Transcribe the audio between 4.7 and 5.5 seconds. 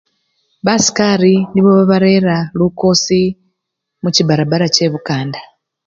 che bukanda